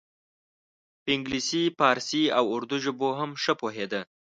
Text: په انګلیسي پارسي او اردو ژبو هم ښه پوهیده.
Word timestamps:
په 1.03 1.09
انګلیسي 1.15 1.63
پارسي 1.79 2.23
او 2.37 2.45
اردو 2.55 2.75
ژبو 2.85 3.09
هم 3.19 3.31
ښه 3.41 3.53
پوهیده. 3.61 4.01